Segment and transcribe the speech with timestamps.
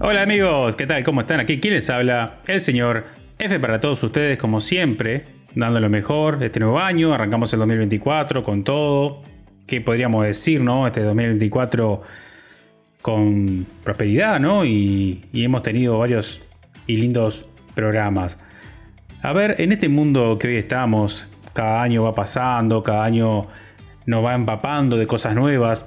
[0.00, 1.02] Hola amigos, ¿qué tal?
[1.02, 1.40] ¿Cómo están?
[1.40, 2.36] Aquí, ¿quién les habla?
[2.46, 5.24] El señor F para todos ustedes, como siempre,
[5.56, 7.12] dando lo mejor este nuevo año.
[7.12, 9.22] Arrancamos el 2024 con todo.
[9.66, 10.86] ¿Qué podríamos decir, no?
[10.86, 12.02] Este 2024
[13.02, 14.64] con prosperidad, ¿no?
[14.64, 16.40] Y, y hemos tenido varios
[16.86, 18.40] y lindos programas.
[19.20, 23.48] A ver, en este mundo que hoy estamos, cada año va pasando, cada año
[24.06, 25.84] nos va empapando de cosas nuevas.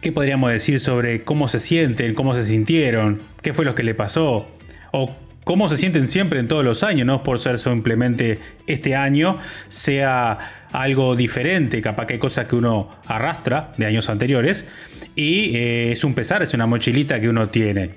[0.00, 3.94] ¿Qué podríamos decir sobre cómo se sienten, cómo se sintieron, qué fue lo que le
[3.94, 4.48] pasó?
[4.92, 5.14] O
[5.44, 10.68] cómo se sienten siempre en todos los años, no por ser simplemente este año sea
[10.72, 14.66] algo diferente, capaz que hay cosas que uno arrastra de años anteriores
[15.16, 17.90] y eh, es un pesar, es una mochilita que uno tiene.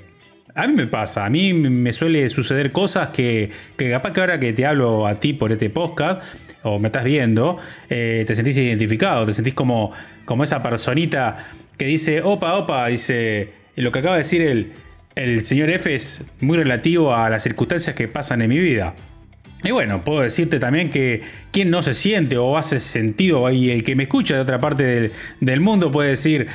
[0.55, 4.39] A mí me pasa, a mí me suele suceder cosas que, que capaz que ahora
[4.41, 6.21] que te hablo a ti por este podcast,
[6.63, 9.91] o me estás viendo, eh, te sentís identificado, te sentís como,
[10.25, 11.47] como esa personita
[11.77, 14.73] que dice, opa, opa, dice, lo que acaba de decir el,
[15.15, 18.95] el señor F es muy relativo a las circunstancias que pasan en mi vida.
[19.63, 23.83] Y bueno, puedo decirte también que quien no se siente o hace sentido, y el
[23.83, 26.47] que me escucha de otra parte del, del mundo puede decir,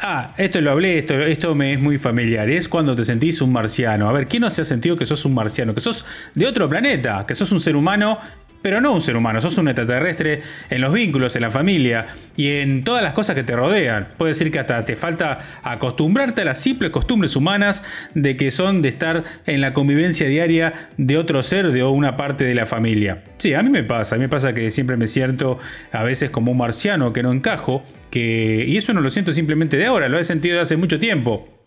[0.00, 2.48] ah, esto lo hablé, esto, esto me es muy familiar.
[2.50, 4.08] Es cuando te sentís un marciano.
[4.08, 5.74] A ver, ¿quién no se ha sentido que sos un marciano?
[5.74, 8.18] Que sos de otro planeta, que sos un ser humano
[8.62, 12.48] pero no un ser humano, sos un extraterrestre en los vínculos, en la familia y
[12.48, 14.08] en todas las cosas que te rodean.
[14.16, 17.82] Puede decir que hasta te falta acostumbrarte a las simples costumbres humanas
[18.14, 22.44] de que son de estar en la convivencia diaria de otro ser de una parte
[22.44, 23.22] de la familia.
[23.38, 25.58] Sí, a mí me pasa, a mí me pasa que siempre me siento
[25.92, 29.76] a veces como un marciano que no encajo, que, y eso no lo siento simplemente
[29.76, 31.59] de ahora, lo he sentido hace mucho tiempo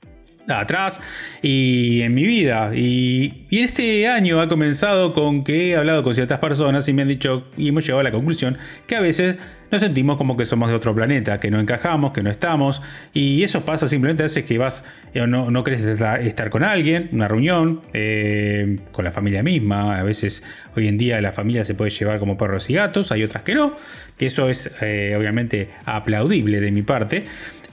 [0.47, 0.99] atrás
[1.41, 2.71] y en mi vida.
[2.75, 7.01] Y, y, este año ha comenzado con que he hablado con ciertas personas y me
[7.01, 9.37] han dicho y hemos llegado a la conclusión que a veces
[9.73, 12.83] nos sentimos como que somos de otro planeta, que no encajamos, que no estamos.
[13.11, 17.09] Y eso pasa simplemente a veces que vas o no, no querés estar con alguien,
[17.11, 19.97] una reunión, eh, con la familia misma.
[19.97, 20.43] A veces
[20.75, 23.55] hoy en día la familia se puede llevar como perros y gatos, hay otras que
[23.55, 23.75] no,
[24.15, 27.25] que eso es eh, obviamente aplaudible de mi parte.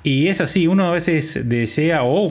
[0.03, 2.31] Y es así, uno a veces desea, o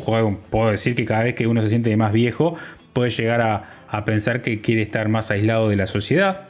[0.49, 2.57] puedo decir que cada vez que uno se siente más viejo,
[2.93, 6.47] puede llegar a, pensar que quiere estar más aislado de la sociedad,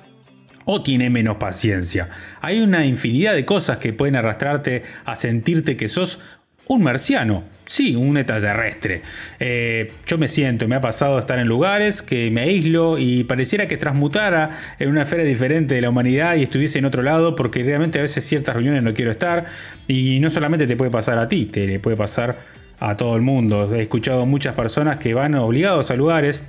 [0.66, 2.09] o tiene menos paciencia.
[2.41, 6.19] Hay una infinidad de cosas que pueden arrastrarte a sentirte que sos
[6.68, 9.03] un marciano, sí, un extraterrestre.
[9.40, 13.68] Eh, yo me siento, me ha pasado estar en lugares que me aíslo y pareciera
[13.68, 17.63] que transmutara en una esfera diferente de la humanidad y estuviese en otro lado porque
[17.63, 19.46] realmente a veces ciertas reuniones no quiero estar
[19.88, 22.40] y no solamente te puede pasar a ti, te puede pasar
[22.79, 23.74] a todo el mundo.
[23.75, 26.41] He escuchado muchas personas que van obligados a lugares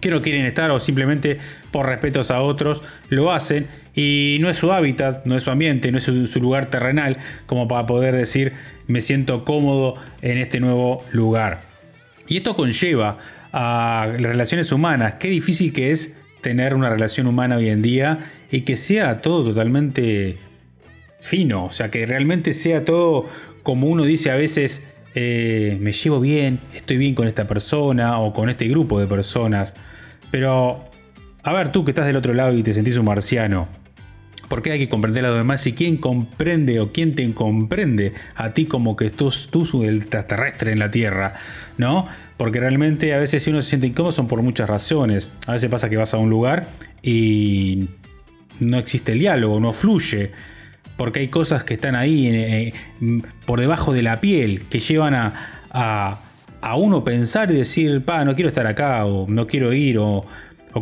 [0.00, 1.38] que no quieren estar o simplemente
[1.70, 3.66] por respetos a otros lo hacen.
[3.94, 7.66] Y no es su hábitat, no es su ambiente, no es su, lugar terrenal como
[7.66, 8.52] para poder decir
[8.86, 11.62] me siento cómodo en este nuevo lugar.
[12.28, 13.18] Y esto conlleva
[13.52, 18.30] a las relaciones humanas, qué difícil que es tener una relación humana hoy en día
[18.50, 20.36] y que sea todo totalmente
[21.20, 23.28] fino, o sea, que realmente sea todo
[23.62, 24.82] como uno dice a veces,
[25.20, 29.74] eh, me llevo bien, estoy bien con esta persona o con este grupo de personas.
[30.30, 30.84] Pero,
[31.42, 33.66] a ver, tú que estás del otro lado y te sentís un marciano,
[34.48, 35.66] ¿por qué hay que comprender a los demás?
[35.66, 40.70] Y quién comprende o quién te comprende a ti como que tú, tú el extraterrestre
[40.70, 41.34] en la Tierra,
[41.78, 42.06] ¿no?
[42.36, 45.32] Porque realmente a veces si uno se siente incómodo son por muchas razones.
[45.48, 46.68] A veces pasa que vas a un lugar
[47.02, 47.88] y
[48.60, 50.30] no existe el diálogo, no fluye.
[50.98, 52.74] Porque hay cosas que están ahí eh,
[53.46, 56.18] por debajo de la piel que llevan a
[56.60, 60.24] a uno pensar y decir, pa, no quiero estar acá, o no quiero ir, o,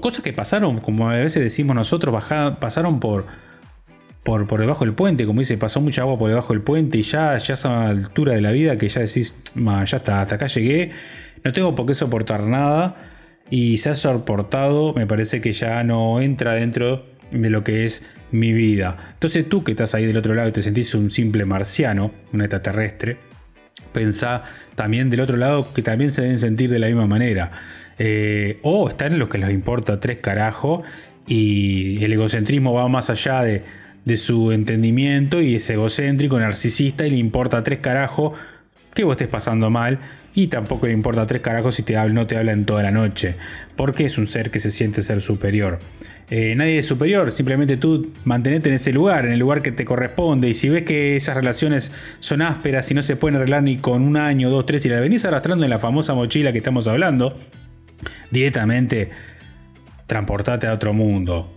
[0.01, 2.15] cosas que pasaron, como a veces decimos nosotros,
[2.61, 3.27] pasaron por,
[4.25, 7.03] por, por, debajo del puente, como dice, pasó mucha agua por debajo del puente y
[7.03, 10.47] ya, ya a esa altura de la vida que ya decís, ya está, hasta acá
[10.49, 10.93] llegué,
[11.45, 12.97] no tengo por qué soportar nada
[13.49, 18.05] y se ha soportado, me parece que ya no entra dentro de lo que es
[18.31, 19.11] mi vida.
[19.15, 22.41] Entonces tú que estás ahí del otro lado y te sentís un simple marciano, un
[22.41, 23.17] extraterrestre,
[23.93, 24.45] pensá
[24.75, 27.51] también del otro lado que también se deben sentir de la misma manera.
[27.99, 30.85] Eh, o están en los que les importa tres carajos
[31.27, 33.63] y el egocentrismo va más allá de,
[34.05, 38.35] de su entendimiento y es egocéntrico, narcisista y le importa tres carajos
[38.97, 40.01] que vos estés pasando mal
[40.35, 42.91] y tampoco le importa tres carajos si te habla, no te habla en toda la
[42.91, 43.37] noche,
[43.77, 45.79] porque es un ser que se siente ser superior.
[46.29, 49.85] Eh, nadie es superior, simplemente tú mantenete en ese lugar, en el lugar que te
[49.85, 53.77] corresponde, y si ves que esas relaciones son ásperas y no se pueden arreglar ni
[53.77, 56.89] con un año, dos, tres, y la venís arrastrando en la famosa mochila que estamos
[56.89, 57.39] hablando,
[58.31, 59.11] directamente
[60.07, 61.53] transportate a otro mundo.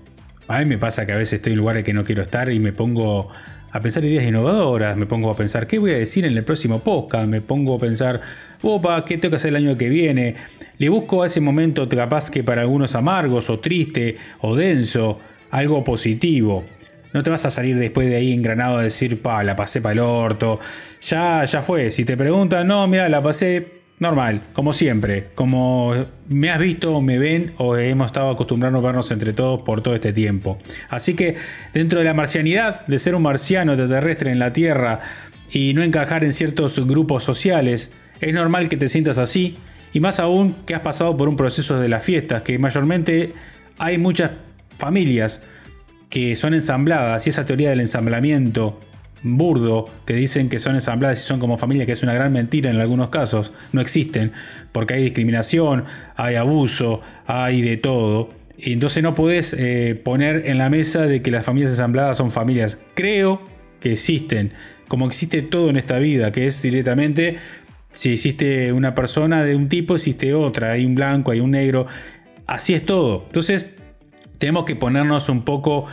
[0.48, 2.60] A mí me pasa que a veces estoy en lugares que no quiero estar y
[2.60, 3.30] me pongo
[3.72, 6.80] a pensar ideas innovadoras, me pongo a pensar qué voy a decir en el próximo
[6.80, 8.22] podcast, me pongo a pensar
[8.62, 10.36] opa, ¿qué tengo que hacer el año que viene?
[10.78, 15.20] Le busco a ese momento capaz que para algunos amargos o triste o denso,
[15.52, 16.66] algo positivo.
[17.14, 19.94] No te vas a salir después de ahí engranado a decir, pa, la pasé para
[19.94, 20.60] el orto.
[21.02, 21.90] Ya, ya fue.
[21.90, 25.28] Si te preguntan, no, mira, la pasé normal, como siempre.
[25.36, 25.94] Como
[26.28, 29.96] me has visto, me ven o hemos estado acostumbrados a vernos entre todos por todo
[29.96, 30.58] este tiempo.
[30.90, 31.36] Así que
[31.74, 35.02] dentro de la marcianidad, de ser un marciano terrestre en la Tierra
[35.52, 37.92] y no encajar en ciertos grupos sociales,
[38.22, 39.58] es normal que te sientas así.
[39.92, 43.34] Y más aún que has pasado por un proceso de las fiestas, que mayormente
[43.78, 44.32] hay muchas
[44.78, 45.44] familias
[46.10, 48.80] que son ensambladas y esa teoría del ensamblamiento
[49.24, 52.70] burdo que dicen que son ensambladas y son como familia, que es una gran mentira
[52.70, 54.32] en algunos casos, no existen,
[54.72, 55.86] porque hay discriminación,
[56.16, 58.30] hay abuso, hay de todo.
[58.58, 62.32] Y entonces no puedes eh, poner en la mesa de que las familias ensambladas son
[62.32, 62.78] familias.
[62.94, 63.42] Creo
[63.80, 64.52] que existen,
[64.88, 67.38] como existe todo en esta vida, que es directamente,
[67.92, 71.88] si existe una persona de un tipo, existe otra, hay un blanco, hay un negro,
[72.48, 73.24] así es todo.
[73.28, 73.68] Entonces
[74.38, 75.86] tenemos que ponernos un poco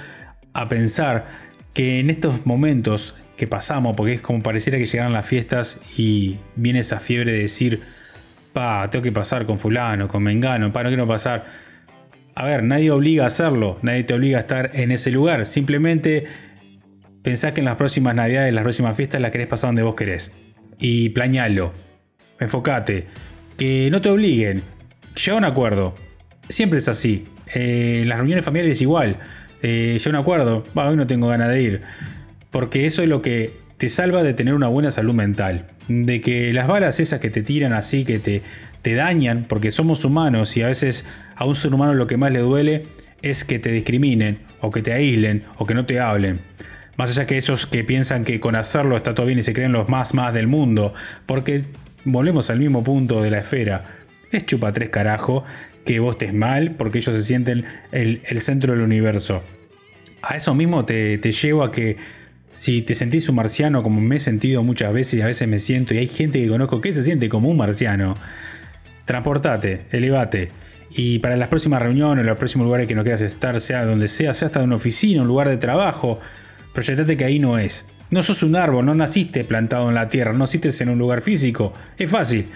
[0.52, 1.45] a pensar
[1.76, 6.38] que en estos momentos que pasamos, porque es como pareciera que llegaron las fiestas y
[6.54, 7.82] viene esa fiebre de decir,
[8.54, 11.44] pa, tengo que pasar con fulano, con mengano, pa, no quiero pasar.
[12.34, 16.24] A ver, nadie obliga a hacerlo, nadie te obliga a estar en ese lugar, simplemente
[17.20, 20.34] pensá que en las próximas navidades, las próximas fiestas las querés pasar donde vos querés.
[20.78, 21.74] Y plañalo,
[22.40, 23.04] enfocate,
[23.58, 24.62] que no te obliguen,
[25.14, 25.94] llega a un acuerdo,
[26.48, 29.18] siempre es así, eh, en las reuniones familiares igual.
[29.62, 31.80] Eh, un acuerdo, hoy no tengo ganas de ir.
[32.50, 35.66] Porque eso es lo que te salva de tener una buena salud mental.
[35.88, 38.42] De que las balas esas que te tiran así, que te,
[38.82, 41.04] te dañan, porque somos humanos y a veces
[41.34, 42.86] a un ser humano lo que más le duele
[43.22, 46.40] es que te discriminen, o que te aíslen, o que no te hablen.
[46.96, 49.72] Más allá que esos que piensan que con hacerlo está todo bien y se creen
[49.72, 50.94] los más más del mundo.
[51.26, 51.64] Porque
[52.04, 53.84] volvemos al mismo punto de la esfera.
[54.32, 55.44] Es chupa tres carajo
[55.86, 59.42] que vos estés mal porque ellos se sienten el, centro del universo.
[60.20, 61.96] A eso mismo te, te llevo a que
[62.50, 65.58] si te sentís un marciano como me he sentido muchas veces y a veces me
[65.60, 68.16] siento y hay gente que conozco que se siente como un marciano,
[69.04, 70.48] transportate, elevate.
[70.90, 74.34] Y para las próximas reuniones, los próximos lugares que no quieras estar, sea donde sea,
[74.34, 76.18] sea hasta una oficina, un lugar de trabajo,
[76.72, 77.86] proyectate que ahí no es.
[78.10, 81.22] No sos un árbol, no naciste plantado en la tierra, no naciste en un lugar
[81.22, 81.72] físico.
[81.98, 82.46] Es fácil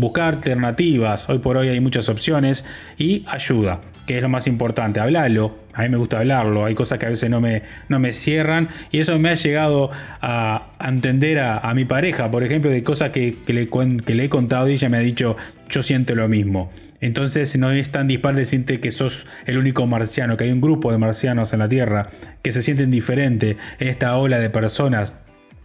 [0.00, 1.28] buscar alternativas.
[1.28, 2.64] Hoy por hoy hay muchas opciones
[2.98, 5.00] y ayuda, que es lo más importante.
[5.00, 5.60] Hablalo.
[5.72, 6.64] A mí me gusta hablarlo.
[6.64, 9.90] Hay cosas que a veces no me, no me cierran y eso me ha llegado
[10.20, 13.68] a, entender a, mi pareja, por ejemplo, de cosas que, le,
[14.04, 15.36] que le he contado y ella me ha dicho,
[15.68, 16.72] yo siento lo mismo.
[17.00, 20.92] Entonces no es tan dispar decirte que sos el único marciano, que hay un grupo
[20.92, 22.10] de marcianos en la Tierra
[22.42, 25.14] que se sienten diferentes en esta ola de personas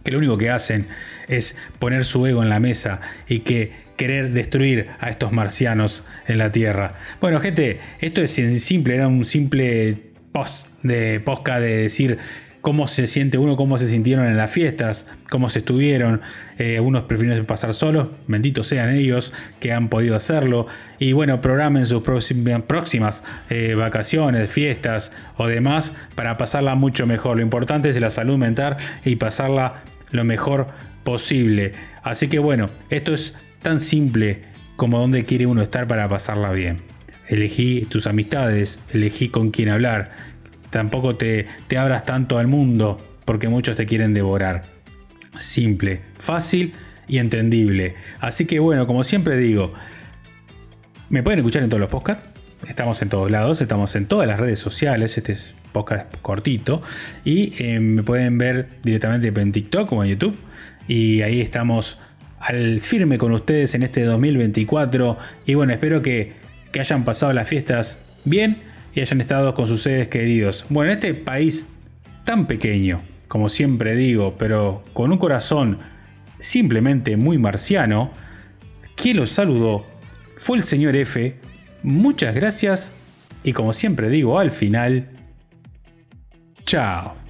[0.06, 0.86] que lo único que hacen
[1.26, 6.38] es poner su ego en la mesa y que querer destruir a estos marcianos en
[6.38, 6.94] la Tierra.
[7.20, 8.30] Bueno, gente, esto es
[8.62, 9.96] simple, era un simple
[10.30, 12.18] post de posca de decir
[12.60, 16.20] cómo se siente uno, cómo se sintieron en las fiestas, cómo se estuvieron.
[16.58, 20.68] Eh, algunos prefieren pasar solos, benditos sean ellos que han podido hacerlo.
[21.00, 27.38] Y bueno, programen sus próximas eh, vacaciones, fiestas o demás para pasarla mucho mejor.
[27.38, 30.68] Lo importante es la salud mental y pasarla lo mejor
[31.04, 31.72] posible.
[32.02, 34.42] Así que bueno, esto es tan simple
[34.76, 36.82] como dónde quiere uno estar para pasarla bien.
[37.28, 40.12] Elegí tus amistades, elegí con quién hablar.
[40.70, 44.62] Tampoco te, te abras tanto al mundo porque muchos te quieren devorar.
[45.38, 46.74] Simple, fácil
[47.08, 47.94] y entendible.
[48.20, 49.72] Así que bueno, como siempre digo,
[51.08, 52.28] me pueden escuchar en todos los podcasts.
[52.68, 55.16] Estamos en todos lados, estamos en todas las redes sociales.
[55.16, 56.80] Este es podcast cortito.
[57.22, 60.36] Y eh, me pueden ver directamente en TikTok como en YouTube.
[60.88, 61.98] Y ahí estamos
[62.40, 65.18] al firme con ustedes en este 2024.
[65.44, 66.32] Y bueno, espero que,
[66.72, 68.56] que hayan pasado las fiestas bien
[68.94, 70.64] y hayan estado con sus seres queridos.
[70.70, 71.66] Bueno, en este país
[72.24, 75.78] tan pequeño, como siempre digo, pero con un corazón
[76.40, 78.10] simplemente muy marciano,
[78.94, 79.84] quien los saludó
[80.38, 81.36] fue el señor F.
[81.82, 82.92] Muchas gracias
[83.44, 85.08] y como siempre digo al final,
[86.66, 87.25] Tchau!